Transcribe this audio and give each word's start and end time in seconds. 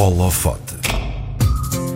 Holofote. 0.00 0.76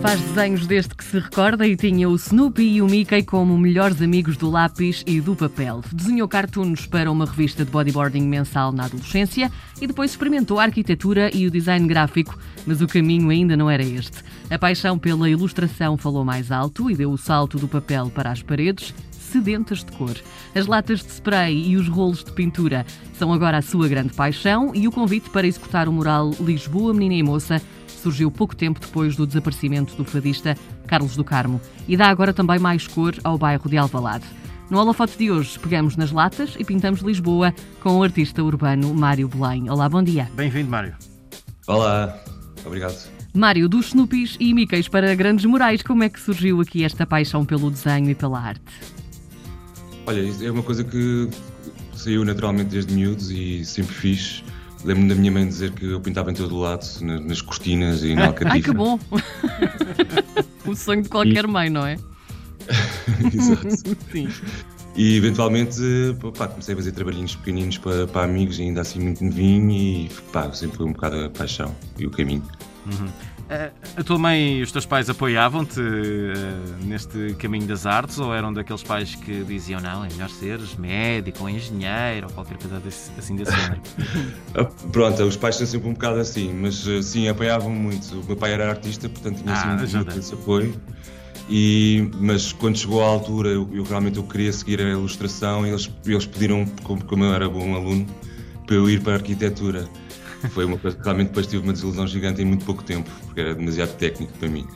Faz 0.02 0.20
desenhos 0.20 0.66
desde 0.66 0.94
que 0.94 1.02
se 1.02 1.18
recorda 1.18 1.66
e 1.66 1.74
tinha 1.74 2.06
o 2.06 2.14
Snoopy 2.16 2.74
e 2.74 2.82
o 2.82 2.86
Mickey 2.86 3.22
como 3.22 3.56
melhores 3.56 4.02
amigos 4.02 4.36
do 4.36 4.50
lápis 4.50 5.02
e 5.06 5.22
do 5.22 5.34
papel. 5.34 5.80
Desenhou 5.90 6.28
cartoons 6.28 6.84
para 6.84 7.10
uma 7.10 7.24
revista 7.24 7.64
de 7.64 7.70
bodyboarding 7.70 8.28
mensal 8.28 8.72
na 8.72 8.84
adolescência 8.84 9.50
e 9.80 9.86
depois 9.86 10.10
experimentou 10.10 10.60
a 10.60 10.64
arquitetura 10.64 11.34
e 11.34 11.46
o 11.46 11.50
design 11.50 11.88
gráfico, 11.88 12.38
mas 12.66 12.82
o 12.82 12.86
caminho 12.86 13.30
ainda 13.30 13.56
não 13.56 13.70
era 13.70 13.82
este. 13.82 14.18
A 14.50 14.58
paixão 14.58 14.98
pela 14.98 15.30
ilustração 15.30 15.96
falou 15.96 16.26
mais 16.26 16.52
alto 16.52 16.90
e 16.90 16.94
deu 16.94 17.10
o 17.10 17.16
salto 17.16 17.56
do 17.56 17.66
papel 17.66 18.12
para 18.14 18.30
as 18.30 18.42
paredes, 18.42 18.92
sedentas 19.12 19.82
de 19.82 19.92
cor. 19.92 20.14
As 20.54 20.66
latas 20.66 21.00
de 21.00 21.10
spray 21.10 21.70
e 21.70 21.76
os 21.78 21.88
rolos 21.88 22.22
de 22.22 22.32
pintura 22.32 22.84
são 23.18 23.32
agora 23.32 23.56
a 23.56 23.62
sua 23.62 23.88
grande 23.88 24.12
paixão 24.12 24.72
e 24.74 24.86
o 24.86 24.92
convite 24.92 25.30
para 25.30 25.46
executar 25.46 25.88
o 25.88 25.92
mural 25.92 26.32
Lisboa, 26.38 26.92
Menina 26.92 27.14
e 27.14 27.22
Moça 27.22 27.62
surgiu 28.04 28.30
pouco 28.30 28.54
tempo 28.54 28.78
depois 28.78 29.16
do 29.16 29.26
desaparecimento 29.26 29.96
do 29.96 30.04
fadista 30.04 30.56
Carlos 30.86 31.16
do 31.16 31.24
Carmo 31.24 31.60
e 31.88 31.96
dá 31.96 32.08
agora 32.08 32.34
também 32.34 32.58
mais 32.58 32.86
cor 32.86 33.14
ao 33.24 33.38
bairro 33.38 33.68
de 33.68 33.78
Alvalade. 33.78 34.24
No 34.70 34.78
holofote 34.78 35.16
de 35.16 35.30
hoje, 35.30 35.58
pegamos 35.58 35.96
nas 35.96 36.12
latas 36.12 36.54
e 36.58 36.64
pintamos 36.64 37.00
Lisboa 37.00 37.54
com 37.80 37.98
o 37.98 38.02
artista 38.02 38.42
urbano 38.42 38.94
Mário 38.94 39.26
Belém. 39.28 39.70
Olá, 39.70 39.88
bom 39.88 40.02
dia. 40.02 40.30
Bem-vindo, 40.34 40.70
Mário. 40.70 40.94
Olá, 41.66 42.18
obrigado. 42.64 43.08
Mário, 43.32 43.68
dos 43.68 43.86
Snoopies 43.88 44.36
e 44.38 44.52
Mickeys 44.52 44.86
para 44.86 45.14
grandes 45.14 45.44
murais, 45.46 45.82
como 45.82 46.02
é 46.02 46.08
que 46.08 46.20
surgiu 46.20 46.60
aqui 46.60 46.84
esta 46.84 47.06
paixão 47.06 47.44
pelo 47.44 47.70
desenho 47.70 48.10
e 48.10 48.14
pela 48.14 48.38
arte? 48.38 48.62
Olha, 50.06 50.20
é 50.44 50.50
uma 50.50 50.62
coisa 50.62 50.84
que 50.84 51.28
saiu 51.94 52.24
naturalmente 52.24 52.68
desde 52.68 52.92
miúdos 52.94 53.30
e 53.30 53.64
sempre 53.64 53.94
fiz. 53.94 54.44
Lembro-me 54.84 55.08
da 55.08 55.14
minha 55.14 55.32
mãe 55.32 55.48
dizer 55.48 55.72
que 55.72 55.86
eu 55.86 56.00
pintava 56.00 56.30
em 56.30 56.34
todo 56.34 56.54
o 56.54 56.60
lado, 56.60 56.84
nas 57.00 57.40
cortinas 57.40 58.02
e 58.02 58.14
na 58.14 58.26
alcatifa. 58.26 58.54
Ai, 58.54 58.60
que 58.60 58.72
bom! 58.72 58.98
o 60.66 60.76
sonho 60.76 61.02
de 61.02 61.08
qualquer 61.08 61.46
mãe, 61.46 61.70
não 61.70 61.86
é? 61.86 61.96
Exato. 63.32 63.68
Sim. 64.12 64.28
E 64.96 65.16
eventualmente 65.16 65.80
pá, 66.36 66.46
comecei 66.46 66.74
a 66.74 66.76
fazer 66.76 66.92
trabalhinhos 66.92 67.34
pequeninos 67.34 67.78
para, 67.78 68.06
para 68.06 68.24
amigos, 68.24 68.60
ainda 68.60 68.82
assim 68.82 69.00
muito 69.00 69.24
novinho, 69.24 69.70
e 69.70 70.10
pá, 70.32 70.52
sempre 70.52 70.76
foi 70.76 70.86
um 70.86 70.92
bocado 70.92 71.24
a 71.24 71.30
paixão 71.30 71.74
e 71.98 72.06
o 72.06 72.10
caminho. 72.10 72.44
Uhum. 72.86 73.08
A 73.96 74.02
tua 74.02 74.18
mãe 74.18 74.58
e 74.58 74.62
os 74.62 74.72
teus 74.72 74.86
pais 74.86 75.10
apoiavam-te 75.10 75.78
uh, 75.80 76.84
neste 76.84 77.34
caminho 77.34 77.66
das 77.66 77.84
artes 77.84 78.18
ou 78.18 78.34
eram 78.34 78.52
daqueles 78.52 78.82
pais 78.82 79.14
que 79.14 79.44
diziam 79.44 79.80
não, 79.80 80.04
é 80.04 80.08
melhor 80.08 80.30
seres 80.30 80.74
médico 80.76 81.42
ou 81.42 81.50
engenheiro 81.50 82.26
ou 82.26 82.32
qualquer 82.32 82.56
coisa 82.56 82.80
desse, 82.80 83.10
assim 83.18 83.36
desse 83.36 83.52
género? 83.52 83.80
Ah, 84.56 84.64
pronto, 84.92 85.22
os 85.24 85.36
pais 85.36 85.56
são 85.56 85.66
sempre 85.66 85.88
um 85.88 85.94
bocado 85.94 86.20
assim, 86.20 86.52
mas 86.54 86.86
uh, 86.86 87.02
sim, 87.02 87.28
apoiavam 87.28 87.70
muito. 87.70 88.20
O 88.20 88.24
meu 88.24 88.36
pai 88.36 88.52
era 88.52 88.70
artista, 88.70 89.08
portanto 89.08 89.42
tinha 89.42 89.52
Ah, 89.52 89.74
assim, 89.74 89.96
muito 89.96 90.18
esse 90.18 90.32
apoio. 90.32 90.74
E, 91.48 92.08
mas 92.20 92.52
quando 92.52 92.78
chegou 92.78 93.02
à 93.02 93.06
altura, 93.06 93.50
eu, 93.50 93.68
eu 93.72 93.82
realmente 93.82 94.16
eu 94.16 94.22
queria 94.22 94.52
seguir 94.52 94.80
a 94.80 94.88
ilustração 94.88 95.66
e 95.66 95.70
eles, 95.70 95.90
eles 96.06 96.24
pediram, 96.24 96.64
como, 96.82 97.04
como 97.04 97.24
eu 97.24 97.34
era 97.34 97.48
bom 97.48 97.74
aluno, 97.74 98.06
para 98.66 98.76
eu 98.76 98.88
ir 98.88 99.02
para 99.02 99.14
a 99.14 99.16
arquitetura. 99.16 99.88
Foi 100.50 100.64
uma 100.64 100.78
coisa 100.78 100.96
que 100.96 101.02
realmente 101.02 101.28
depois 101.28 101.46
tive 101.46 101.62
uma 101.62 101.72
desilusão 101.72 102.06
gigante 102.06 102.42
em 102.42 102.44
muito 102.44 102.64
pouco 102.64 102.82
tempo, 102.82 103.10
porque 103.26 103.40
era 103.40 103.54
demasiado 103.54 103.96
técnico 103.96 104.32
para 104.38 104.48
mim. 104.48 104.66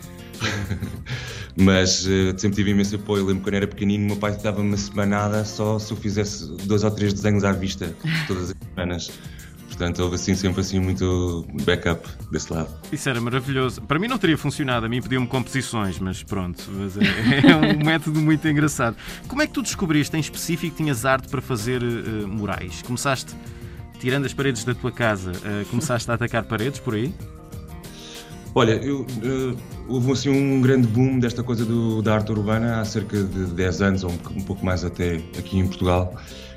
Mas 1.57 2.07
eh, 2.07 2.33
sempre 2.37 2.57
tive 2.57 2.71
imenso 2.71 2.97
apoio. 2.97 3.27
Lembro 3.27 3.43
quando 3.43 3.55
era 3.55 3.67
pequenino, 3.67 4.07
meu 4.07 4.17
pai 4.17 4.37
dava 4.37 4.61
uma 4.61 4.77
semanada 4.77 5.45
só 5.45 5.79
se 5.79 5.93
eu 5.93 5.97
fizesse 5.97 6.47
dois 6.65 6.85
ou 6.85 6.91
três 6.91 7.13
desenhos 7.13 7.45
à 7.45 7.53
vista, 7.53 7.95
todas 8.27 8.51
as 8.51 8.57
semanas. 8.69 9.11
Portanto, 9.67 10.03
houve 10.03 10.17
assim 10.17 10.35
sempre 10.35 10.61
assim 10.61 10.81
muito 10.81 11.47
backup 11.65 12.09
desse 12.33 12.53
lado. 12.53 12.69
Isso 12.91 13.09
era 13.09 13.21
maravilhoso. 13.21 13.81
Para 13.83 13.99
mim 13.99 14.09
não 14.09 14.19
teria 14.19 14.37
funcionado, 14.37 14.87
a 14.87 14.89
mim 14.89 15.01
pediam-me 15.01 15.29
composições, 15.29 16.01
mas 16.01 16.21
pronto, 16.23 16.65
mas 16.69 16.97
é, 16.97 17.03
é 17.49 17.57
um 17.57 17.85
método 17.85 18.21
muito 18.21 18.47
engraçado. 18.49 18.97
Como 19.29 19.41
é 19.41 19.47
que 19.47 19.53
tu 19.53 19.63
descobriste 19.63 20.17
em 20.17 20.21
específico 20.21 20.75
que 20.77 20.83
tinhas 20.83 21.05
arte 21.05 21.29
para 21.29 21.41
fazer 21.41 21.81
uh, 21.81 22.27
murais? 22.27 22.83
Começaste 22.83 23.33
tirando 23.99 24.25
as 24.27 24.33
paredes 24.33 24.65
da 24.65 24.75
tua 24.75 24.93
casa, 24.93 25.33
uh, 25.33 25.67
começaste 25.67 26.11
a 26.11 26.15
atacar 26.15 26.45
paredes 26.45 26.81
por 26.81 26.95
aí? 26.95 27.13
Olha, 28.55 28.73
eu, 28.73 29.07
eh, 29.23 29.57
houve 29.87 30.11
assim 30.11 30.31
um 30.31 30.61
grande 30.61 30.89
boom 30.89 31.19
desta 31.21 31.45
coisa 31.45 31.65
do, 31.65 32.03
da 32.03 32.15
arte 32.15 32.33
urbana 32.33 32.81
há 32.81 32.85
cerca 32.85 33.23
de 33.23 33.45
10 33.47 33.83
anos, 33.83 34.05
ou 34.05 34.11
um, 34.11 34.39
um 34.39 34.43
pouco 34.43 34.65
mais 34.65 34.85
até, 34.85 35.17
aqui 35.39 35.59
em 35.59 35.67
Portugal. 35.67 36.17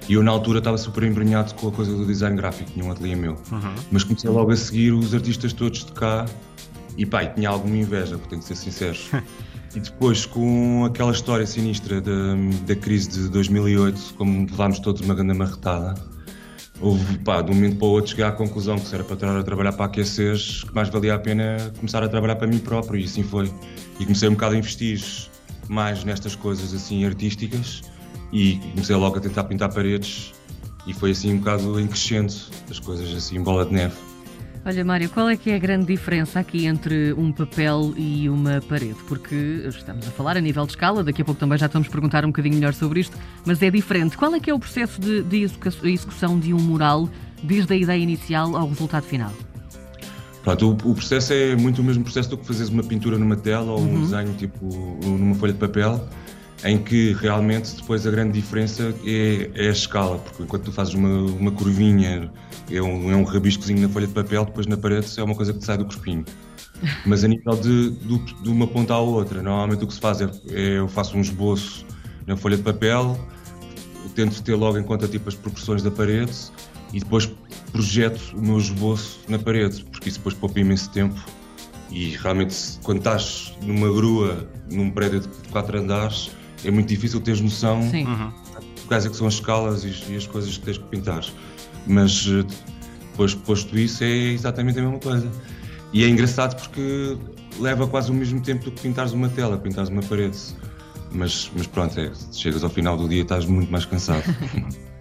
E 0.09 0.13
eu, 0.13 0.23
na 0.23 0.31
altura, 0.31 0.59
estava 0.59 0.77
super 0.77 1.03
embrenhado 1.03 1.53
com 1.55 1.67
a 1.67 1.71
coisa 1.71 1.95
do 1.95 2.05
design 2.05 2.35
gráfico, 2.35 2.71
tinha 2.71 2.83
um 2.83 2.91
ateliê 2.91 3.15
meu. 3.15 3.33
Uhum. 3.51 3.75
Mas 3.91 4.03
comecei 4.03 4.29
logo 4.29 4.51
a 4.51 4.57
seguir 4.57 4.93
os 4.93 5.13
artistas 5.13 5.53
todos 5.53 5.85
de 5.85 5.91
cá 5.91 6.25
e 6.97 7.05
pá, 7.05 7.25
tinha 7.25 7.49
alguma 7.49 7.77
inveja, 7.77 8.17
porque 8.17 8.29
tenho 8.29 8.41
que 8.41 8.47
ser 8.47 8.55
sincero. 8.55 8.97
e 9.75 9.79
depois, 9.79 10.25
com 10.25 10.85
aquela 10.85 11.11
história 11.11 11.45
sinistra 11.45 12.01
da, 12.01 12.35
da 12.65 12.75
crise 12.75 13.09
de 13.09 13.29
2008, 13.29 14.15
como 14.17 14.47
levámos 14.49 14.79
todos 14.79 15.01
uma 15.01 15.13
grande 15.13 15.33
marretada, 15.33 15.93
houve, 16.81 17.17
pá, 17.19 17.41
de 17.41 17.51
um 17.51 17.55
momento 17.55 17.77
para 17.77 17.87
o 17.87 17.91
outro 17.91 18.11
cheguei 18.11 18.25
à 18.25 18.31
conclusão 18.31 18.77
que 18.77 18.87
se 18.87 18.95
era 18.95 19.03
para 19.03 19.13
estar 19.13 19.37
a 19.37 19.43
trabalhar 19.43 19.73
para 19.73 19.85
aqueceres, 19.85 20.63
que 20.63 20.73
mais 20.73 20.89
valia 20.89 21.15
a 21.15 21.19
pena 21.19 21.57
começar 21.77 22.03
a 22.03 22.09
trabalhar 22.09 22.35
para 22.35 22.47
mim 22.47 22.59
próprio, 22.59 22.99
e 22.99 23.05
assim 23.05 23.23
foi. 23.23 23.51
E 23.99 24.05
comecei 24.05 24.27
um 24.27 24.33
bocado 24.33 24.55
a 24.55 24.57
investir 24.57 25.01
mais 25.69 26.03
nestas 26.03 26.35
coisas 26.35 26.73
assim 26.73 27.05
artísticas 27.05 27.81
e 28.33 28.55
comecei 28.71 28.95
logo 28.95 29.17
a 29.17 29.19
tentar 29.21 29.43
pintar 29.45 29.73
paredes 29.73 30.33
e 30.87 30.93
foi 30.93 31.11
assim 31.11 31.33
um 31.33 31.37
bocado 31.37 31.79
em 31.79 31.87
crescendo 31.87 32.33
as 32.69 32.79
coisas 32.79 33.13
assim, 33.13 33.41
bola 33.41 33.65
de 33.65 33.73
neve. 33.73 34.10
Olha, 34.63 34.85
Mário, 34.85 35.09
qual 35.09 35.27
é 35.27 35.35
que 35.35 35.49
é 35.49 35.55
a 35.55 35.59
grande 35.59 35.87
diferença 35.87 36.39
aqui 36.39 36.67
entre 36.67 37.13
um 37.13 37.31
papel 37.31 37.93
e 37.97 38.29
uma 38.29 38.61
parede? 38.61 38.97
Porque 39.07 39.63
estamos 39.67 40.07
a 40.07 40.11
falar 40.11 40.37
a 40.37 40.39
nível 40.39 40.63
de 40.67 40.73
escala, 40.73 41.03
daqui 41.03 41.23
a 41.23 41.25
pouco 41.25 41.39
também 41.39 41.57
já 41.57 41.65
estamos 41.65 41.87
a 41.87 41.91
perguntar 41.91 42.23
um 42.23 42.27
bocadinho 42.27 42.55
melhor 42.55 42.73
sobre 42.75 42.99
isto, 42.99 43.17
mas 43.43 43.59
é 43.63 43.71
diferente. 43.71 44.15
Qual 44.15 44.33
é 44.35 44.39
que 44.39 44.51
é 44.51 44.53
o 44.53 44.59
processo 44.59 45.01
de, 45.01 45.23
de 45.23 45.41
execu- 45.41 45.87
execução 45.87 46.39
de 46.39 46.53
um 46.53 46.59
mural, 46.59 47.09
desde 47.41 47.73
a 47.73 47.75
ideia 47.75 47.99
inicial 47.99 48.55
ao 48.55 48.67
resultado 48.69 49.03
final? 49.03 49.33
Pronto, 50.43 50.77
o, 50.85 50.91
o 50.91 50.93
processo 50.95 51.33
é 51.33 51.55
muito 51.55 51.81
o 51.81 51.83
mesmo 51.83 52.03
processo 52.03 52.29
do 52.29 52.37
que 52.37 52.45
fazeres 52.45 52.69
uma 52.69 52.83
pintura 52.83 53.17
numa 53.17 53.35
tela 53.35 53.71
ou 53.71 53.81
um 53.81 54.01
desenho 54.01 54.33
tipo 54.33 54.67
numa 55.03 55.33
folha 55.35 55.53
de 55.53 55.59
papel, 55.59 56.07
em 56.63 56.77
que 56.77 57.13
realmente 57.13 57.75
depois 57.75 58.05
a 58.05 58.11
grande 58.11 58.33
diferença 58.39 58.93
é, 59.05 59.49
é 59.55 59.67
a 59.67 59.71
escala, 59.71 60.19
porque 60.19 60.43
enquanto 60.43 60.63
tu 60.65 60.71
fazes 60.71 60.93
uma, 60.93 61.09
uma 61.31 61.51
curvinha, 61.51 62.31
é 62.69 62.81
um, 62.81 63.11
é 63.11 63.15
um 63.15 63.23
rabiscozinho 63.23 63.81
na 63.81 63.89
folha 63.89 64.07
de 64.07 64.13
papel, 64.13 64.45
depois 64.45 64.67
na 64.67 64.77
parede 64.77 65.07
é 65.19 65.23
uma 65.23 65.35
coisa 65.35 65.53
que 65.53 65.59
te 65.59 65.65
sai 65.65 65.77
do 65.77 65.85
corpinho. 65.85 66.23
Mas 67.05 67.23
a 67.23 67.27
nível 67.27 67.55
de, 67.55 67.89
do- 67.91 68.19
de 68.43 68.49
uma 68.49 68.67
ponta 68.67 68.93
à 68.93 68.99
outra, 68.99 69.41
normalmente 69.41 69.83
o 69.83 69.87
que 69.87 69.93
se 69.93 69.99
faz 69.99 70.21
é, 70.21 70.29
é 70.49 70.77
eu 70.77 70.87
faço 70.87 71.17
um 71.17 71.21
esboço 71.21 71.85
na 72.27 72.37
folha 72.37 72.57
de 72.57 72.63
papel, 72.63 73.17
tento 74.15 74.41
ter 74.43 74.55
logo 74.55 74.77
em 74.77 74.83
conta 74.83 75.07
tipo 75.07 75.29
as 75.29 75.35
proporções 75.35 75.81
da 75.81 75.89
parede 75.91 76.33
e 76.93 76.99
depois 76.99 77.31
projeto 77.71 78.19
o 78.35 78.41
meu 78.41 78.57
esboço 78.57 79.19
na 79.27 79.39
parede, 79.39 79.83
porque 79.85 80.09
isso 80.09 80.17
depois 80.19 80.35
poupa 80.35 80.59
imenso 80.59 80.89
tempo 80.91 81.19
e 81.89 82.09
realmente 82.17 82.55
quando 82.83 82.99
estás 82.99 83.53
numa 83.61 83.87
grua, 83.91 84.47
num 84.71 84.89
prédio 84.91 85.21
de 85.21 85.27
quatro 85.49 85.77
andares, 85.79 86.31
é 86.63 86.71
muito 86.71 86.87
difícil 86.87 87.19
teres 87.19 87.41
noção 87.41 87.81
Sim. 87.89 88.05
Uhum. 88.05 88.31
quais 88.87 89.05
é 89.05 89.09
que 89.09 89.15
são 89.15 89.27
as 89.27 89.35
escalas 89.35 89.83
e, 89.83 90.13
e 90.13 90.15
as 90.15 90.27
coisas 90.27 90.57
que 90.57 90.65
tens 90.65 90.77
que 90.77 90.85
pintar. 90.85 91.23
Mas 91.87 92.27
eh, 92.27 92.45
depois 93.11 93.33
posto 93.33 93.77
isso 93.77 94.03
é 94.03 94.07
exatamente 94.07 94.79
a 94.79 94.81
mesma 94.81 94.99
coisa. 94.99 95.31
E 95.93 96.03
é 96.03 96.09
engraçado 96.09 96.55
porque 96.59 97.17
leva 97.59 97.87
quase 97.87 98.11
o 98.11 98.13
mesmo 98.13 98.41
tempo 98.41 98.65
do 98.65 98.71
que 98.71 98.81
pintares 98.81 99.11
uma 99.11 99.29
tela, 99.29 99.57
pintares 99.57 99.89
uma 99.89 100.01
parede. 100.01 100.37
Mas, 101.11 101.51
mas 101.55 101.67
pronto, 101.67 101.99
é, 101.99 102.11
chegas 102.31 102.63
ao 102.63 102.69
final 102.69 102.95
do 102.95 103.07
dia 103.09 103.19
e 103.19 103.21
estás 103.21 103.45
muito 103.45 103.71
mais 103.71 103.85
cansado. 103.85 104.23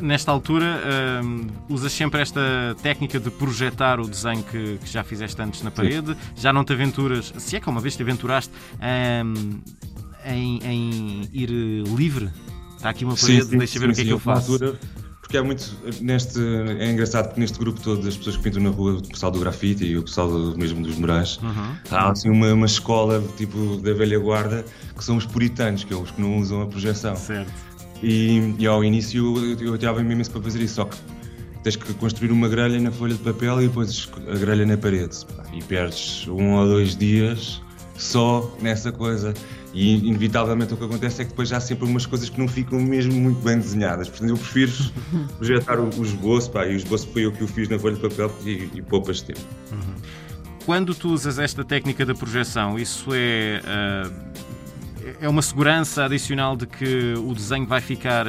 Nesta 0.00 0.30
altura, 0.30 0.80
hum, 1.22 1.46
usas 1.68 1.92
sempre 1.92 2.22
esta 2.22 2.40
técnica 2.82 3.18
de 3.18 3.28
projetar 3.30 4.00
o 4.00 4.08
desenho 4.08 4.42
que, 4.44 4.78
que 4.78 4.90
já 4.90 5.02
fizeste 5.04 5.40
antes 5.42 5.62
na 5.62 5.70
parede. 5.70 6.16
Já 6.36 6.52
não 6.52 6.64
te 6.64 6.72
aventuras, 6.72 7.34
se 7.36 7.56
é 7.56 7.60
que 7.60 7.68
uma 7.68 7.80
vez 7.80 7.96
te 7.96 8.02
aventuraste, 8.02 8.52
hum, 9.24 9.60
em, 10.26 10.58
em 10.64 11.28
ir 11.32 11.50
eh, 11.50 11.94
livre. 11.96 12.30
Está 12.76 12.90
aqui 12.90 13.04
uma 13.04 13.16
parede, 13.16 13.56
deixa 13.56 13.78
ver 13.78 13.90
o 13.90 13.94
que 13.94 14.00
é 14.00 14.04
que 14.04 14.10
eu 14.10 14.18
faço. 14.18 14.52
altura- 14.52 14.78
porque 15.20 15.38
há 15.38 15.42
muito 15.42 15.72
neste 16.02 16.38
é 16.78 16.92
engraçado 16.92 17.28
porque 17.28 17.40
neste 17.40 17.58
grupo 17.58 17.80
todo 17.80 18.02
das 18.02 18.14
pessoas 18.14 18.36
que 18.36 18.42
pintam 18.42 18.62
na 18.62 18.68
rua, 18.68 18.98
o 18.98 19.02
pessoal 19.08 19.32
do 19.32 19.40
grafite 19.40 19.82
e 19.82 19.96
o 19.96 20.02
pessoal 20.02 20.28
do- 20.28 20.56
mesmo 20.58 20.82
dos 20.82 20.96
murais, 20.96 21.38
Uhum. 21.42 21.74
há 21.90 22.10
assim 22.10 22.28
uma, 22.28 22.52
uma 22.52 22.66
escola 22.66 23.24
tipo 23.36 23.78
da 23.78 23.94
velha 23.94 24.18
guarda 24.18 24.64
que 24.96 25.02
são 25.02 25.16
os 25.16 25.24
puritanos, 25.24 25.82
que 25.82 25.94
são 25.94 26.02
os 26.02 26.10
que 26.10 26.20
não 26.20 26.36
usam 26.38 26.60
a 26.60 26.66
projeção. 26.66 27.16
Certo. 27.16 27.50
E, 28.02 28.54
e 28.58 28.66
ao 28.66 28.84
início 28.84 29.34
eu, 29.58 29.68
eu 29.72 29.78
tirava-me 29.78 30.12
imenso 30.12 30.30
para 30.30 30.42
fazer 30.42 30.60
isso, 30.60 30.74
só 30.74 30.84
que 30.84 30.96
tens 31.62 31.76
que 31.76 31.94
construir 31.94 32.30
uma 32.30 32.46
grelha 32.46 32.78
na 32.78 32.90
folha 32.92 33.14
de 33.14 33.20
papel 33.22 33.62
e 33.62 33.66
depois 33.68 34.06
a 34.30 34.36
grelha 34.36 34.66
na 34.66 34.76
parede. 34.76 35.16
E 35.54 35.62
perdes 35.62 36.28
um 36.28 36.50
ou 36.52 36.66
dois 36.66 36.94
dias 36.94 37.62
só 37.96 38.54
nessa 38.60 38.92
coisa. 38.92 39.32
E 39.74 40.06
inevitavelmente 40.06 40.72
o 40.72 40.76
que 40.76 40.84
acontece 40.84 41.22
é 41.22 41.24
que 41.24 41.30
depois 41.30 41.48
já 41.48 41.56
há 41.56 41.60
sempre 41.60 41.84
umas 41.84 42.06
coisas 42.06 42.30
que 42.30 42.38
não 42.38 42.46
ficam 42.46 42.80
mesmo 42.80 43.12
muito 43.12 43.40
bem 43.42 43.58
desenhadas. 43.58 44.08
Portanto, 44.08 44.30
eu 44.30 44.36
prefiro 44.36 44.72
projetar 45.36 45.80
o, 45.80 45.90
o 45.98 46.02
esboço, 46.02 46.50
pá, 46.50 46.64
e 46.64 46.74
o 46.74 46.76
esboço 46.76 47.08
foi 47.08 47.26
eu 47.26 47.32
que 47.32 47.42
o 47.42 47.48
fiz 47.48 47.68
na 47.68 47.78
folha 47.78 47.96
de 47.96 48.00
papel 48.00 48.32
e, 48.46 48.70
e 48.72 48.82
poupas 48.82 49.20
tempo. 49.20 49.40
Quando 50.64 50.94
tu 50.94 51.12
usas 51.12 51.38
esta 51.38 51.64
técnica 51.64 52.06
da 52.06 52.14
projeção, 52.14 52.78
isso 52.78 53.10
é, 53.12 53.60
é 55.20 55.28
uma 55.28 55.42
segurança 55.42 56.04
adicional 56.04 56.56
de 56.56 56.66
que 56.66 57.14
o 57.18 57.34
desenho 57.34 57.66
vai 57.66 57.80
ficar 57.80 58.26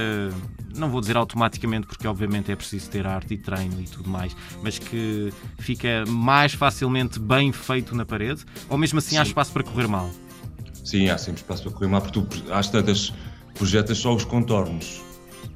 não 0.78 0.90
vou 0.90 1.00
dizer 1.00 1.16
automaticamente, 1.16 1.88
porque 1.88 2.08
obviamente 2.08 2.52
é 2.52 2.56
preciso 2.56 2.90
ter 2.90 3.08
arte 3.08 3.34
e 3.34 3.38
treino 3.38 3.80
e 3.80 3.86
tudo 3.86 4.10
mais, 4.10 4.36
mas 4.62 4.78
que 4.78 5.32
fica 5.58 6.04
mais 6.08 6.54
facilmente 6.54 7.20
bem 7.20 7.52
feito 7.52 7.96
na 7.96 8.06
parede, 8.06 8.44
ou 8.70 8.78
mesmo 8.78 9.00
assim 9.00 9.12
Sim. 9.12 9.20
há 9.20 9.24
espaço 9.24 9.54
para 9.54 9.64
correr 9.64 9.88
mal? 9.88 10.10
Sim, 10.86 11.10
há 11.10 11.18
sempre 11.18 11.42
espaço 11.42 11.64
para 11.64 11.72
correr 11.72 11.88
mal, 11.88 12.02
porque 12.02 12.22
tu 12.22 12.54
às 12.54 12.70
tantas 12.70 13.12
projetas 13.56 13.98
só 13.98 14.14
os 14.14 14.24
contornos. 14.24 15.04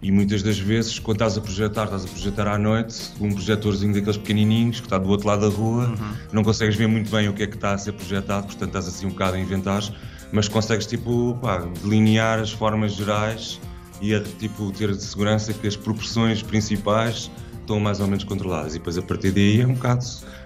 E 0.01 0.11
muitas 0.11 0.41
das 0.41 0.57
vezes, 0.57 0.97
quando 0.97 1.17
estás 1.17 1.37
a 1.37 1.41
projetar, 1.41 1.83
estás 1.85 2.05
a 2.05 2.07
projetar 2.07 2.47
à 2.47 2.57
noite, 2.57 3.11
um 3.19 3.31
projetorzinho 3.31 3.93
daqueles 3.93 4.17
pequenininhos 4.17 4.79
que 4.79 4.87
está 4.87 4.97
do 4.97 5.09
outro 5.09 5.27
lado 5.27 5.49
da 5.49 5.55
rua, 5.55 5.87
uhum. 5.87 6.13
não 6.31 6.43
consegues 6.43 6.75
ver 6.75 6.87
muito 6.87 7.11
bem 7.11 7.27
o 7.27 7.33
que 7.33 7.43
é 7.43 7.47
que 7.47 7.55
está 7.55 7.73
a 7.73 7.77
ser 7.77 7.91
projetado, 7.91 8.47
portanto 8.47 8.69
estás 8.69 8.87
assim 8.87 9.05
um 9.05 9.09
bocado 9.09 9.35
a 9.35 9.39
inventar, 9.39 9.83
mas 10.31 10.47
consegues 10.47 10.85
tipo 10.85 11.37
pá, 11.41 11.57
delinear 11.83 12.39
as 12.39 12.51
formas 12.51 12.93
gerais 12.93 13.59
e 14.01 14.15
a, 14.15 14.21
tipo, 14.21 14.71
ter 14.71 14.95
de 14.95 15.03
segurança 15.03 15.53
que 15.53 15.67
as 15.67 15.75
proporções 15.75 16.41
principais 16.41 17.29
estão 17.59 17.79
mais 17.79 17.99
ou 17.99 18.07
menos 18.07 18.23
controladas. 18.23 18.75
E 18.75 18.79
depois 18.79 18.97
a 18.97 19.01
partir 19.01 19.31
daí 19.31 19.61
é 19.61 19.67
um 19.67 19.73
bocado 19.73 20.05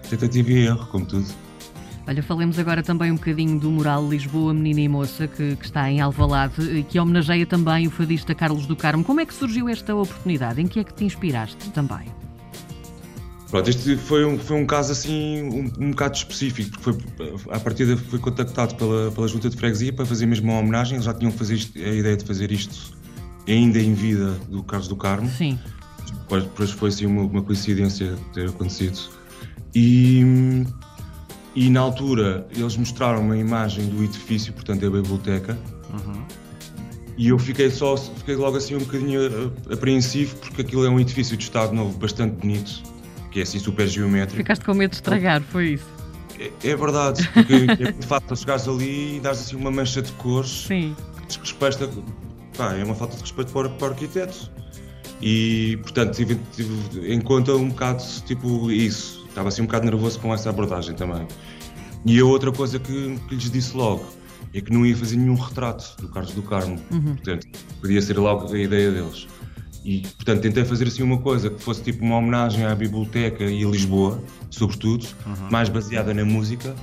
tentativa 0.10 0.52
e 0.52 0.66
erro, 0.66 0.88
como 0.88 1.06
tudo. 1.06 1.28
Olha, 2.06 2.22
falemos 2.22 2.60
agora 2.60 2.84
também 2.84 3.12
um 3.12 3.16
bocadinho 3.16 3.58
do 3.58 3.72
mural 3.72 4.08
Lisboa 4.08 4.54
Menina 4.54 4.82
e 4.82 4.90
Moça, 4.90 5.28
que, 5.28 5.56
que 5.56 5.66
está 5.66 5.90
em 5.90 6.02
Alvalade, 6.02 6.86
que 6.90 7.00
homenageia 7.00 7.46
também 7.46 7.88
o 7.88 7.92
fadista 7.92 8.36
Carlos 8.36 8.66
do 8.66 8.76
Carmo. 8.76 9.04
Como 9.04 9.22
é 9.22 9.26
que 9.26 9.34
surgiu 9.34 9.70
esta 9.70 9.96
oportunidade? 9.96 10.62
Em 10.62 10.68
que 10.68 10.80
é 10.80 10.84
que 10.84 10.94
te 10.94 11.06
inspiraste 11.06 11.70
também? 11.70 12.06
Pronto, 13.50 13.70
este 13.70 13.96
foi 13.96 14.26
um, 14.26 14.38
foi 14.38 14.58
um 14.58 14.66
caso 14.66 14.92
assim 14.92 15.44
um, 15.44 15.86
um 15.86 15.92
bocado 15.92 16.18
específico, 16.18 16.78
porque 16.82 17.04
foi, 17.16 17.36
a 17.52 17.60
partida 17.60 17.96
foi 17.96 18.18
contactado 18.18 18.76
pela, 18.76 19.12
pela 19.12 19.28
Junta 19.28 19.48
de 19.48 19.56
Freguesia 19.56 19.94
para 19.94 20.06
fazer 20.06 20.26
mesmo 20.26 20.52
uma 20.52 20.60
homenagem, 20.60 20.96
eles 20.96 21.06
já 21.06 21.14
tinham 21.14 21.32
fazer 21.32 21.56
isto, 21.56 21.78
a 21.78 21.94
ideia 21.94 22.18
de 22.18 22.26
fazer 22.26 22.52
isto 22.52 22.98
ainda 23.48 23.80
em 23.80 23.94
vida 23.94 24.32
do 24.50 24.64
Carlos 24.64 24.88
do 24.88 24.96
Carmo. 24.96 25.30
Sim. 25.30 25.60
Depois, 26.22 26.44
depois 26.44 26.72
foi 26.72 26.90
assim 26.90 27.06
uma, 27.06 27.24
uma, 27.24 27.42
coincidência 27.44 28.16
ter 28.34 28.50
acontecido. 28.50 29.00
E, 29.76 30.66
e 31.56 31.70
na 31.70 31.80
altura 31.80 32.48
eles 32.56 32.76
mostraram 32.76 33.22
uma 33.22 33.38
imagem 33.38 33.88
do 33.88 34.04
edifício, 34.04 34.54
portanto 34.54 34.84
é 34.84 34.88
a 34.88 34.92
biblioteca. 34.92 35.58
Uhum. 35.92 36.24
E 37.16 37.28
eu 37.28 37.38
fiquei 37.38 37.70
só, 37.70 37.96
fiquei 37.96 38.36
logo 38.36 38.58
assim 38.58 38.76
um 38.76 38.80
bocadinho 38.80 39.54
apreensivo 39.72 40.36
porque 40.38 40.62
aquilo 40.62 40.86
é 40.86 40.90
um 40.90 41.00
edifício 41.00 41.38
de 41.38 41.44
estado 41.44 41.74
novo 41.74 41.96
bastante 41.98 42.34
bonito, 42.36 42.82
que 43.32 43.40
é 43.40 43.44
assim 43.44 43.60
super 43.60 43.88
geométrico. 43.88 44.38
Ficaste 44.38 44.66
com 44.66 44.74
medo 44.74 44.92
de 44.92 44.96
estragar, 44.98 45.42
foi 45.44 45.74
isso? 45.74 45.86
É, 46.40 46.70
é 46.70 46.76
verdade, 46.76 47.30
porque 47.32 47.54
é 47.54 47.92
de 47.94 48.08
facto 48.08 48.36
chegares 48.36 48.68
ali 48.68 49.18
e 49.18 49.20
dás 49.20 49.40
assim 49.40 49.56
uma 49.56 49.70
mancha 49.70 50.02
de 50.02 50.12
cores 50.14 50.66
Sim. 50.68 50.96
que 51.20 51.28
desrespeita 51.28 51.88
pá, 52.58 52.74
é 52.74 52.84
uma 52.84 52.96
falta 52.96 53.16
de 53.16 53.22
respeito 53.22 53.52
para, 53.52 53.70
para 53.70 53.88
o 53.88 53.92
arquiteto. 53.92 54.52
E, 55.22 55.78
portanto, 55.82 56.16
tive, 56.16 56.38
tive, 56.54 57.14
em 57.14 57.22
conta 57.22 57.54
um 57.54 57.70
bocado, 57.70 58.04
tipo, 58.26 58.70
isso. 58.72 59.23
Estava 59.34 59.50
assim 59.50 59.64
um 59.64 59.66
bocado 59.66 59.86
nervoso 59.86 60.20
com 60.20 60.32
essa 60.32 60.52
abordagem 60.52 60.94
também. 60.94 61.28
E 62.06 62.20
a 62.20 62.24
outra 62.24 62.52
coisa 62.52 62.78
que, 62.78 63.18
que 63.28 63.34
lhes 63.34 63.50
disse 63.50 63.76
logo 63.76 64.06
é 64.54 64.62
que 64.62 64.72
não 64.72 64.86
ia 64.86 64.96
fazer 64.96 65.16
nenhum 65.18 65.34
retrato 65.34 66.00
do 66.00 66.08
Carlos 66.08 66.34
do 66.34 66.44
Carmo. 66.44 66.80
Uhum. 66.92 67.16
Portanto, 67.16 67.48
podia 67.82 68.00
ser 68.00 68.20
logo 68.20 68.54
a 68.54 68.60
ideia 68.60 68.92
deles. 68.92 69.28
E, 69.84 70.02
portanto, 70.02 70.42
tentei 70.42 70.64
fazer 70.64 70.88
assim 70.88 71.02
uma 71.02 71.18
coisa 71.18 71.50
que 71.50 71.60
fosse 71.60 71.82
tipo 71.82 72.06
uma 72.06 72.18
homenagem 72.18 72.64
à 72.64 72.76
biblioteca 72.76 73.44
e 73.44 73.66
a 73.66 73.68
Lisboa, 73.68 74.22
sobretudo, 74.52 75.08
uhum. 75.26 75.50
mais 75.50 75.68
baseada 75.68 76.14
na 76.14 76.24
música, 76.24 76.76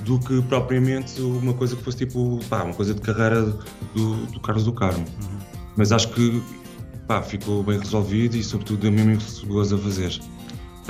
do 0.00 0.18
que 0.18 0.42
propriamente 0.42 1.20
uma 1.20 1.54
coisa 1.54 1.76
que 1.76 1.84
fosse 1.84 1.98
tipo, 1.98 2.40
pá, 2.50 2.64
uma 2.64 2.74
coisa 2.74 2.94
de 2.94 3.00
carreira 3.00 3.42
do, 3.94 4.26
do 4.26 4.40
Carlos 4.40 4.64
do 4.64 4.72
Carmo. 4.72 5.04
Uhum. 5.22 5.38
Mas 5.76 5.92
acho 5.92 6.08
que 6.08 6.42
pá, 7.06 7.22
ficou 7.22 7.62
bem 7.62 7.78
resolvido 7.78 8.36
e, 8.36 8.42
sobretudo, 8.42 8.88
a 8.88 8.90
mim 8.90 9.04
me 9.04 9.18
gozo 9.46 9.76
a 9.76 9.78
fazer. 9.78 10.20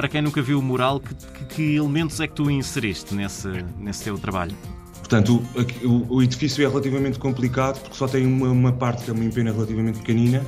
Para 0.00 0.08
quem 0.08 0.22
nunca 0.22 0.40
viu 0.40 0.58
o 0.58 0.62
mural, 0.62 0.98
que, 0.98 1.14
que, 1.14 1.44
que, 1.44 1.76
elementos 1.76 2.20
é 2.20 2.26
que 2.26 2.32
tu 2.32 2.50
inseriste 2.50 3.14
nesse, 3.14 3.48
nesse 3.78 4.04
teu 4.04 4.16
trabalho? 4.16 4.56
Portanto, 4.94 5.42
o, 5.84 6.14
o, 6.14 6.22
edifício 6.22 6.64
é 6.64 6.66
relativamente 6.66 7.18
complicado 7.18 7.78
porque 7.82 7.94
só 7.94 8.08
tem 8.08 8.24
uma, 8.24 8.48
uma 8.48 8.72
parte 8.72 9.04
que 9.04 9.10
é 9.10 9.12
uma 9.12 9.22
empena 9.22 9.52
relativamente 9.52 9.98
pequenina, 9.98 10.42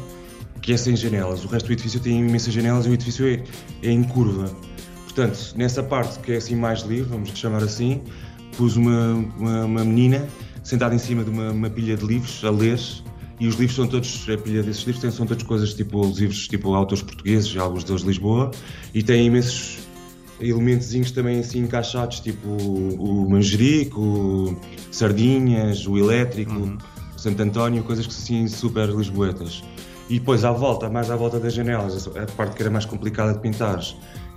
que 0.63 0.73
é 0.73 0.77
sem 0.79 0.97
janelas. 0.97 1.45
O 1.45 1.49
resto 1.49 1.67
do 1.67 1.73
edifício 1.75 2.01
tem 2.01 2.21
imensas 2.21 2.55
janelas 2.55 2.87
e 2.87 2.89
o 2.89 2.95
edifício 2.95 3.27
é, 3.29 3.45
é 3.83 3.91
em 3.91 4.03
curva. 4.03 4.51
Portanto, 5.05 5.53
nessa 5.55 5.83
parte 5.83 6.19
que 6.21 6.33
é 6.33 6.37
assim 6.37 6.57
mais 6.57 6.81
livre, 6.81 7.11
vamos 7.11 7.29
chamar 7.39 7.63
assim, 7.63 8.01
pus 8.57 8.77
uma, 8.77 9.13
uma, 9.37 9.65
uma, 9.67 9.85
menina 9.85 10.27
sentada 10.63 10.95
em 10.95 10.99
cima 10.99 11.25
de 11.25 11.29
uma, 11.29 11.51
uma, 11.51 11.69
pilha 11.69 11.95
de 11.95 12.07
livros 12.07 12.43
a 12.43 12.51
ler 12.51 12.81
e 13.43 13.49
os 13.49 13.57
livros 13.57 13.75
são 13.75 13.89
todos, 13.89 14.25
a 14.33 14.39
pilha 14.39 14.63
desses 14.63 14.85
livros 14.85 15.13
são 15.13 15.27
todas 15.27 15.43
coisas 15.43 15.75
tipo 15.75 16.01
livros 16.17 16.47
tipo 16.47 16.73
autores 16.75 17.03
portugueses, 17.03 17.57
alguns 17.57 17.83
deles 17.83 18.03
de 18.03 18.07
Lisboa 18.07 18.53
e 18.95 19.03
tem 19.03 19.27
imensos 19.27 19.81
elementos 20.41 21.11
também 21.11 21.41
assim 21.41 21.59
encaixados, 21.59 22.21
tipo 22.21 22.47
o, 22.47 23.25
o 23.25 23.29
manjerico, 23.29 24.57
sardinhas, 24.93 25.89
o 25.89 25.99
elétrico, 25.99 26.53
uhum. 26.53 26.79
o 27.17 27.19
Santo 27.19 27.43
António, 27.43 27.83
coisas 27.83 28.07
que 28.07 28.13
assim 28.13 28.47
super 28.47 28.89
lisboetas. 28.89 29.65
E 30.09 30.21
depois 30.21 30.45
à 30.45 30.53
volta, 30.53 30.89
mais 30.89 31.11
à 31.11 31.17
volta 31.17 31.41
das 31.41 31.53
janelas, 31.53 32.07
a 32.17 32.27
parte 32.37 32.55
que 32.55 32.63
era 32.63 32.71
mais 32.71 32.85
complicada 32.85 33.33
de 33.33 33.41
pintar, 33.41 33.81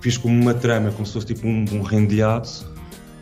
fiz 0.00 0.16
como 0.16 0.34
uma 0.34 0.52
trama, 0.52 0.90
como 0.90 1.06
se 1.06 1.12
fosse 1.12 1.26
tipo 1.26 1.46
um, 1.46 1.64
um 1.72 1.82
rendilhado 1.82 2.48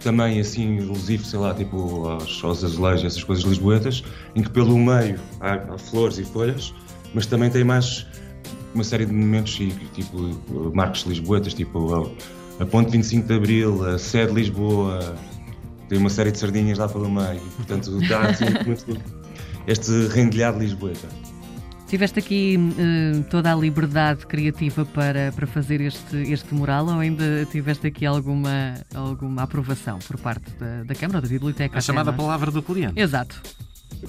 também 0.05 0.39
assim 0.39 0.77
elusivo, 0.77 1.25
sei 1.25 1.39
lá, 1.39 1.55
tipo 1.55 2.07
aos, 2.07 2.45
aos 2.45 2.63
azulejos, 2.63 3.07
essas 3.07 3.25
coisas 3.25 3.45
lisboetas, 3.45 4.05
em 4.37 4.43
que 4.43 4.51
pelo 4.51 4.79
meio 4.79 5.19
há, 5.41 5.55
há, 5.55 5.79
flores 5.79 6.19
e 6.19 6.25
folhas, 6.25 6.75
mas 7.15 7.25
também 7.25 7.51
tem 7.51 7.65
mais 7.65 8.07
uma 8.75 8.85
série 8.85 9.07
de 9.07 9.13
momentos 9.13 9.55
tipo 9.95 10.17
marcos 10.75 11.03
lisboetas, 11.03 11.55
tipo 11.55 12.13
a, 12.61 12.67
Ponte 12.67 12.91
25 12.93 13.27
de 13.27 13.35
Abril, 13.35 13.85
a 13.85 13.99
Sé 13.99 14.27
de 14.27 14.35
Lisboa, 14.35 15.17
tem 15.89 15.99
uma 15.99 16.11
série 16.11 16.31
de 16.31 16.39
sardinhas 16.39 16.79
lá 16.79 16.87
pelo 16.87 17.11
meio, 17.11 17.41
portanto 17.57 17.99
dá 18.07 18.21
assim 18.29 18.45
muito 18.65 19.01
este 19.67 20.09
rendilhado 20.09 20.59
lisboeta. 20.59 21.09
Tiveste 21.87 22.19
aqui 22.19 22.57
uh, 22.59 23.23
toda 23.25 23.53
a 23.53 23.57
liberdade 23.57 24.27
criativa 24.27 24.85
para, 24.85 25.31
para 25.33 25.47
fazer 25.47 25.81
este, 25.81 26.17
este 26.33 26.53
mural 26.55 26.87
ou 26.87 26.99
ainda 26.99 27.45
tiveste 27.51 27.87
aqui 27.87 28.07
alguma, 28.07 28.75
alguma 28.95 29.43
aprovação 29.43 29.99
por 29.99 30.19
parte 30.19 30.51
da, 30.59 30.83
da 30.83 30.95
Câmara 30.95 31.19
ou 31.19 31.23
da 31.23 31.29
Biblioteca? 31.29 31.79
A 31.79 31.81
chamada 31.81 32.13
palavra 32.13 32.51
do 32.51 32.63
cliente. 32.63 32.99
Exato. 32.99 33.41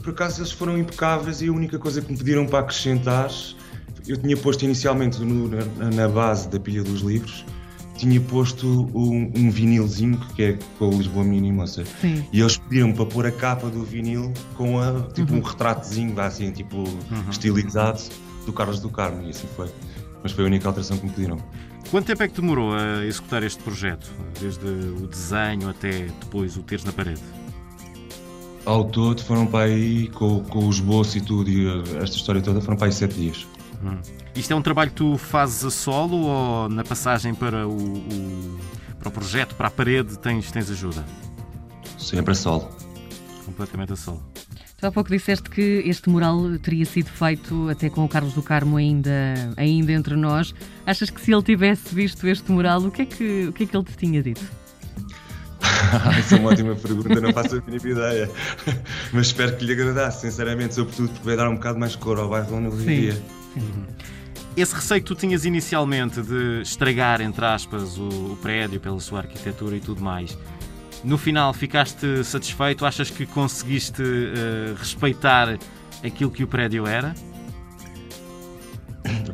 Por 0.01 0.11
acaso 0.11 0.41
eles 0.41 0.51
foram 0.51 0.77
impecáveis 0.77 1.41
e 1.41 1.47
a 1.47 1.51
única 1.51 1.77
coisa 1.77 2.01
que 2.01 2.11
me 2.11 2.17
pediram 2.17 2.45
para 2.47 2.59
acrescentar, 2.59 3.29
eu 4.07 4.17
tinha 4.17 4.35
posto 4.37 4.63
inicialmente 4.63 5.19
no, 5.21 5.49
na, 5.49 5.91
na 5.91 6.07
base 6.07 6.49
da 6.49 6.59
pilha 6.59 6.83
dos 6.83 7.01
livros, 7.01 7.45
tinha 7.97 8.19
posto 8.21 8.89
um, 8.93 9.31
um 9.35 9.49
vinilzinho 9.49 10.17
que 10.35 10.43
é 10.43 10.59
com 10.77 10.89
o 10.89 10.97
Lisboa 10.97 11.23
Mini 11.23 11.51
Moça. 11.51 11.83
Sim. 12.01 12.25
E 12.31 12.39
eles 12.39 12.57
pediram 12.57 12.91
para 12.91 13.05
pôr 13.05 13.25
a 13.25 13.31
capa 13.31 13.69
do 13.69 13.83
vinil 13.83 14.33
com 14.55 14.79
a, 14.79 15.01
tipo 15.13 15.33
uhum. 15.33 15.39
um 15.39 15.41
retratozinho, 15.41 16.19
assim, 16.19 16.51
tipo 16.51 16.77
uhum. 16.77 17.29
estilizado 17.29 18.01
do 18.45 18.53
Carlos 18.53 18.79
do 18.79 18.89
Carmo. 18.89 19.23
E 19.25 19.29
assim 19.29 19.47
foi. 19.55 19.69
Mas 20.21 20.31
foi 20.31 20.43
a 20.43 20.47
única 20.47 20.67
alteração 20.67 20.97
que 20.97 21.05
me 21.05 21.11
pediram. 21.11 21.37
Quanto 21.91 22.07
tempo 22.07 22.23
é 22.23 22.27
que 22.27 22.41
demorou 22.41 22.73
a 22.73 23.05
executar 23.05 23.43
este 23.43 23.61
projeto? 23.63 24.11
Desde 24.39 24.65
o 24.65 25.07
desenho 25.07 25.69
até 25.69 26.07
depois 26.19 26.57
o 26.57 26.63
teres 26.63 26.83
na 26.83 26.91
parede? 26.91 27.21
Ao 28.65 28.83
todo 28.83 29.21
foram 29.23 29.45
para 29.45 29.65
aí, 29.65 30.07
com, 30.07 30.43
com 30.45 30.65
o 30.65 30.69
esboço 30.69 31.19
e 31.19 31.21
tudo, 31.21 31.49
e 31.49 31.67
esta 32.01 32.17
história 32.17 32.41
toda, 32.41 32.59
foram 32.59 32.75
para 32.75 32.87
aí 32.87 32.91
sete 32.91 33.13
dias. 33.13 33.45
Hum. 33.85 33.99
Isto 34.35 34.51
é 34.51 34.55
um 34.55 34.61
trabalho 34.61 34.89
que 34.89 34.97
tu 34.97 35.17
fazes 35.17 35.63
a 35.63 35.69
solo 35.69 36.17
ou 36.17 36.69
na 36.69 36.83
passagem 36.83 37.33
para 37.35 37.67
o, 37.67 37.77
o, 37.77 38.59
para 38.99 39.09
o 39.09 39.11
projeto, 39.11 39.55
para 39.55 39.67
a 39.67 39.71
parede, 39.71 40.17
tens, 40.17 40.51
tens 40.51 40.69
ajuda? 40.71 41.05
Sempre 41.97 42.31
a 42.31 42.35
solo. 42.35 42.69
Completamente 43.45 43.93
a 43.93 43.95
solo. 43.95 44.23
Tu 44.77 44.85
há 44.85 44.91
pouco 44.91 45.09
disseste 45.09 45.49
que 45.49 45.83
este 45.85 46.09
mural 46.09 46.59
teria 46.61 46.85
sido 46.85 47.09
feito 47.09 47.69
até 47.69 47.89
com 47.89 48.03
o 48.03 48.09
Carlos 48.09 48.33
do 48.33 48.43
Carmo 48.43 48.75
ainda, 48.75 49.11
ainda 49.55 49.91
entre 49.93 50.15
nós. 50.15 50.53
Achas 50.85 51.09
que 51.09 51.21
se 51.21 51.33
ele 51.33 51.43
tivesse 51.43 51.95
visto 51.95 52.27
este 52.27 52.51
mural, 52.51 52.81
o 52.81 52.91
que 52.91 53.03
é 53.03 53.05
que, 53.05 53.47
o 53.47 53.53
que, 53.53 53.63
é 53.63 53.67
que 53.67 53.77
ele 53.77 53.85
te 53.85 53.95
tinha 53.95 54.21
dito? 54.21 54.43
Essa 56.17 56.35
é 56.35 56.39
uma 56.39 56.49
ótima 56.49 56.75
pergunta, 56.75 57.21
não 57.21 57.31
faço 57.31 57.55
a 57.55 57.61
mínima 57.61 57.89
ideia. 57.89 58.29
Mas 59.13 59.27
espero 59.27 59.55
que 59.55 59.63
lhe 59.63 59.71
agradasse, 59.71 60.21
sinceramente, 60.21 60.75
sobretudo 60.75 61.09
porque 61.09 61.25
vai 61.25 61.37
dar 61.37 61.49
um 61.49 61.55
bocado 61.55 61.79
mais 61.79 61.95
cor 61.95 62.19
ao 62.19 62.27
bairro 62.27 62.57
onde 62.57 62.67
ele 62.67 62.75
vivia. 62.75 63.44
Esse 64.55 64.73
receio 64.73 65.01
que 65.01 65.07
tu 65.07 65.15
tinhas 65.15 65.43
inicialmente 65.43 66.21
de 66.21 66.61
estragar, 66.61 67.19
entre 67.19 67.45
aspas, 67.45 67.97
o, 67.97 68.07
o 68.07 68.37
prédio 68.41 68.79
pela 68.79 68.99
sua 68.99 69.19
arquitetura 69.19 69.75
e 69.75 69.81
tudo 69.81 70.01
mais, 70.01 70.37
no 71.03 71.17
final 71.17 71.53
ficaste 71.53 72.23
satisfeito? 72.23 72.85
Achas 72.85 73.09
que 73.09 73.25
conseguiste 73.25 74.01
uh, 74.01 74.75
respeitar 74.77 75.57
aquilo 76.03 76.31
que 76.31 76.43
o 76.43 76.47
prédio 76.47 76.87
era? 76.87 77.13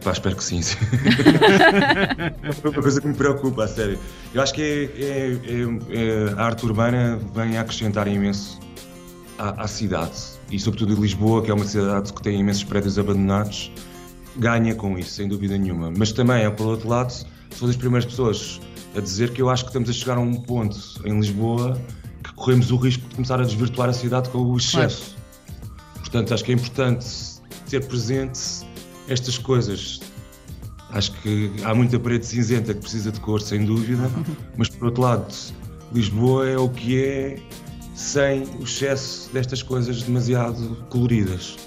Pá, 0.03 0.11
espero 0.11 0.35
que 0.35 0.43
sim. 0.43 0.59
é 2.43 2.67
uma 2.67 2.81
coisa 2.81 2.99
que 2.99 3.07
me 3.07 3.13
preocupa, 3.13 3.65
a 3.65 3.67
sério. 3.67 3.99
Eu 4.33 4.41
acho 4.41 4.53
que 4.53 4.61
é, 4.61 5.37
é, 5.45 5.61
é, 5.91 6.33
a 6.35 6.45
arte 6.45 6.65
urbana 6.65 7.19
vem 7.35 7.57
a 7.57 7.61
acrescentar 7.61 8.07
imenso 8.07 8.59
à, 9.37 9.63
à, 9.63 9.67
cidade 9.67 10.17
e, 10.49 10.59
sobretudo, 10.59 10.99
Lisboa, 10.99 11.43
que 11.43 11.51
é 11.51 11.53
uma 11.53 11.65
cidade 11.65 12.11
que 12.11 12.21
tem 12.21 12.39
imensos 12.39 12.63
prédios 12.63 12.97
abandonados, 12.97 13.71
ganha 14.38 14.75
com 14.75 14.97
isso, 14.97 15.11
sem 15.11 15.27
dúvida 15.27 15.57
nenhuma. 15.57 15.91
Mas 15.95 16.11
também, 16.11 16.43
é, 16.43 16.50
por 16.50 16.67
outro 16.67 16.88
lado, 16.88 17.13
sou 17.55 17.67
das 17.67 17.77
primeiras 17.77 18.05
pessoas 18.05 18.59
a 18.95 19.00
dizer 19.00 19.31
que 19.31 19.41
eu 19.41 19.50
acho 19.50 19.63
que 19.63 19.69
estamos 19.69 19.89
a 19.89 19.93
chegar 19.93 20.17
a 20.17 20.19
um 20.19 20.33
ponto 20.33 20.77
em 21.05 21.17
Lisboa 21.19 21.79
que 22.23 22.33
corremos 22.33 22.71
o 22.71 22.75
risco 22.77 23.07
de 23.07 23.15
começar 23.15 23.39
a 23.39 23.43
desvirtuar 23.43 23.89
a 23.89 23.93
cidade 23.93 24.29
com 24.29 24.39
o 24.39 24.57
excesso. 24.57 25.15
Portanto, 25.95 26.33
acho 26.33 26.43
que 26.43 26.51
é 26.51 26.55
importante 26.55 27.05
ter 27.69 27.85
presente 27.88 28.39
estas 29.07 29.38
coisas. 29.38 30.00
Acho 30.89 31.13
que 31.21 31.51
há 31.63 31.73
muita 31.73 31.97
parede 32.00 32.25
cinzenta 32.25 32.73
que 32.73 32.81
precisa 32.81 33.11
de 33.11 33.19
cor, 33.21 33.41
sem 33.41 33.65
dúvida, 33.65 34.11
mas 34.57 34.67
por 34.69 34.88
outro 34.88 35.01
lado, 35.01 35.33
Lisboa 35.93 36.47
é 36.47 36.57
o 36.57 36.69
que 36.69 37.01
é 37.01 37.39
sem 37.93 38.43
o 38.59 38.63
excesso 38.63 39.29
destas 39.31 39.63
coisas 39.63 40.01
demasiado 40.01 40.85
coloridas. 40.89 41.57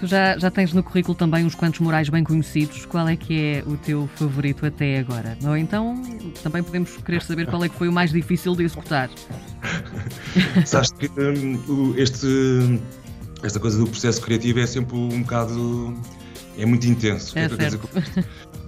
Tu 0.00 0.06
já, 0.06 0.38
já 0.38 0.50
tens 0.50 0.72
no 0.72 0.82
currículo 0.82 1.14
também 1.14 1.44
uns 1.44 1.54
quantos 1.54 1.78
murais 1.78 2.08
bem 2.08 2.24
conhecidos. 2.24 2.86
Qual 2.86 3.06
é 3.06 3.16
que 3.16 3.38
é 3.38 3.64
o 3.66 3.76
teu 3.76 4.08
favorito 4.16 4.64
até 4.64 4.98
agora? 4.98 5.36
Ou 5.44 5.54
então 5.54 6.02
também 6.42 6.62
podemos 6.62 6.96
querer 6.96 7.20
saber 7.20 7.46
qual 7.46 7.62
é 7.62 7.68
que 7.68 7.76
foi 7.76 7.86
o 7.86 7.92
mais 7.92 8.10
difícil 8.10 8.56
de 8.56 8.64
executar. 8.64 9.10
Sabes 10.64 10.90
que 10.92 11.10
um, 11.20 11.94
este, 11.98 12.80
esta 13.42 13.60
coisa 13.60 13.78
do 13.78 13.86
processo 13.86 14.22
criativo 14.22 14.60
é 14.60 14.66
sempre 14.66 14.96
um 14.96 15.20
bocado. 15.20 15.94
é 16.56 16.64
muito 16.64 16.86
intenso. 16.86 17.38
É, 17.38 17.46
certo. 17.46 17.88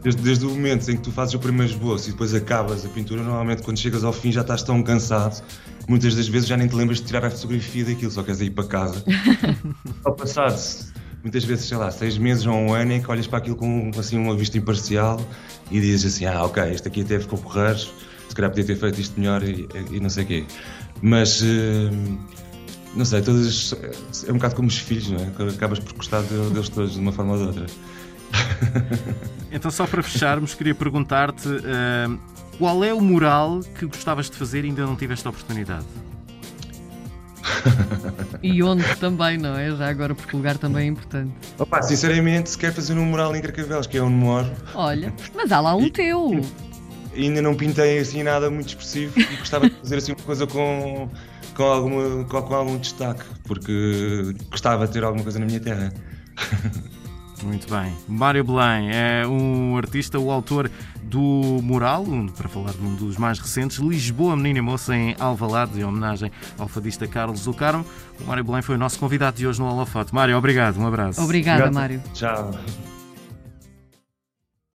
Desde, 0.02 0.20
desde, 0.20 0.44
o 0.44 0.50
momento 0.50 0.90
em 0.90 0.96
que 0.96 1.02
tu 1.02 1.12
fazes 1.12 1.32
o 1.32 1.38
primeiro 1.38 1.72
esboço 1.72 2.10
e 2.10 2.12
depois 2.12 2.34
acabas 2.34 2.84
a 2.84 2.88
pintura, 2.90 3.22
normalmente 3.22 3.62
quando 3.62 3.78
chegas 3.78 4.04
ao 4.04 4.12
fim 4.12 4.32
já 4.32 4.42
estás 4.42 4.62
tão 4.62 4.82
cansado 4.82 5.42
muitas 5.88 6.14
das 6.14 6.28
vezes 6.28 6.48
já 6.48 6.56
nem 6.56 6.68
te 6.68 6.74
lembras 6.74 6.98
de 6.98 7.06
tirar 7.06 7.24
a 7.24 7.30
fotografia 7.30 7.84
daquilo, 7.84 8.10
só 8.10 8.22
queres 8.22 8.40
ir 8.40 8.50
para 8.50 8.64
casa. 8.64 9.04
Ao 10.04 10.14
passado 10.14 10.91
muitas 11.22 11.44
vezes, 11.44 11.66
sei 11.66 11.76
lá, 11.76 11.90
seis 11.90 12.18
meses 12.18 12.44
ou 12.46 12.54
um 12.54 12.74
ano 12.74 12.92
em 12.92 13.02
que 13.02 13.10
olhas 13.10 13.26
para 13.26 13.38
aquilo 13.38 13.56
com 13.56 13.90
assim, 13.98 14.18
uma 14.18 14.36
vista 14.36 14.58
imparcial 14.58 15.20
e 15.70 15.80
dizes 15.80 16.14
assim, 16.14 16.26
ah, 16.26 16.44
ok, 16.44 16.62
este 16.70 16.88
aqui 16.88 17.02
até 17.02 17.18
ficou 17.18 17.38
porreiros, 17.38 17.92
se 18.28 18.34
calhar 18.34 18.50
podia 18.50 18.64
ter 18.64 18.76
feito 18.76 19.00
isto 19.00 19.18
melhor 19.18 19.42
e, 19.42 19.68
e 19.90 20.00
não 20.00 20.10
sei 20.10 20.24
o 20.24 20.26
quê. 20.26 20.44
Mas, 21.00 21.40
uh, 21.40 21.90
não 22.94 23.04
sei, 23.04 23.22
todas, 23.22 23.74
é 24.26 24.30
um 24.30 24.34
bocado 24.34 24.54
como 24.54 24.68
os 24.68 24.78
filhos, 24.78 25.10
não 25.10 25.18
é? 25.18 25.50
Acabas 25.50 25.78
por 25.78 25.92
gostar 25.94 26.22
deles 26.22 26.68
todos 26.68 26.94
de 26.94 26.98
uma 27.00 27.12
forma 27.12 27.32
ou 27.32 27.38
de 27.38 27.46
outra. 27.46 27.66
Então, 29.54 29.70
só 29.70 29.86
para 29.86 30.02
fecharmos, 30.02 30.54
queria 30.54 30.74
perguntar-te 30.74 31.46
uh, 31.46 32.18
qual 32.56 32.82
é 32.82 32.94
o 32.94 33.02
mural 33.02 33.60
que 33.78 33.84
gostavas 33.84 34.30
de 34.30 34.36
fazer 34.36 34.64
e 34.64 34.68
ainda 34.68 34.86
não 34.86 34.96
tiveste 34.96 35.26
a 35.26 35.30
oportunidade? 35.30 35.84
e 38.42 38.62
onde 38.62 38.84
também, 38.96 39.38
não 39.38 39.56
é? 39.56 39.70
Já 39.76 39.88
agora, 39.88 40.14
porque 40.14 40.34
o 40.34 40.38
lugar 40.38 40.56
também 40.58 40.84
é 40.84 40.86
importante. 40.88 41.32
Opa, 41.58 41.82
sinceramente, 41.82 42.50
se 42.50 42.58
quer 42.58 42.72
fazer 42.72 42.94
um 42.94 43.04
mural 43.04 43.34
em 43.34 43.40
Carcavelos, 43.40 43.86
que 43.86 43.96
é 43.96 44.02
onde 44.02 44.14
moro. 44.14 44.50
Olha, 44.74 45.12
mas 45.34 45.52
há 45.52 45.60
lá 45.60 45.74
um 45.74 45.86
e, 45.86 45.90
teu. 45.90 46.40
Ainda 47.14 47.42
não 47.42 47.54
pintei 47.54 47.98
assim 47.98 48.22
nada 48.22 48.50
muito 48.50 48.68
expressivo 48.68 49.18
e 49.20 49.36
gostava 49.36 49.68
de 49.68 49.76
fazer 49.76 49.96
assim 49.96 50.12
uma 50.12 50.22
coisa 50.22 50.46
com, 50.46 51.08
com, 51.54 51.62
alguma, 51.62 52.24
com, 52.24 52.42
com 52.42 52.54
algum 52.54 52.78
destaque, 52.78 53.24
porque 53.44 54.34
gostava 54.50 54.86
de 54.86 54.92
ter 54.92 55.04
alguma 55.04 55.22
coisa 55.22 55.38
na 55.38 55.46
minha 55.46 55.60
terra. 55.60 55.92
Muito 57.42 57.68
bem. 57.68 57.92
Mário 58.08 58.44
Belém 58.44 58.90
é 58.90 59.26
um 59.26 59.76
artista, 59.76 60.18
o 60.18 60.30
autor 60.30 60.70
do 61.02 61.60
mural, 61.62 62.04
para 62.36 62.48
falar 62.48 62.72
de 62.72 62.82
um 62.82 62.94
dos 62.94 63.16
mais 63.16 63.38
recentes, 63.38 63.78
Lisboa 63.78 64.36
Menina 64.36 64.58
e 64.58 64.62
Moça 64.62 64.96
em 64.96 65.14
Alvalade, 65.18 65.80
em 65.80 65.84
homenagem 65.84 66.30
ao 66.58 66.68
fadista 66.68 67.06
Carlos 67.06 67.44
do 67.44 67.52
Carmo. 67.52 67.84
O 68.20 68.24
Mário 68.24 68.44
Belém 68.44 68.62
foi 68.62 68.76
o 68.76 68.78
nosso 68.78 68.98
convidado 68.98 69.36
de 69.36 69.46
hoje 69.46 69.60
no 69.60 69.66
Holofote. 69.66 70.14
Mário, 70.14 70.36
obrigado, 70.36 70.78
um 70.78 70.86
abraço. 70.86 71.20
Obrigada, 71.22 71.70
Mário. 71.70 72.02
Tchau. 72.14 72.50